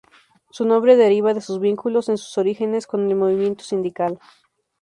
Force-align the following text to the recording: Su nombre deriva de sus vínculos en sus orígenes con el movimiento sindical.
Su 0.49 0.65
nombre 0.65 0.95
deriva 0.97 1.35
de 1.35 1.41
sus 1.41 1.59
vínculos 1.59 2.09
en 2.09 2.17
sus 2.17 2.35
orígenes 2.39 2.87
con 2.87 3.07
el 3.07 3.15
movimiento 3.15 3.63
sindical. 3.63 4.17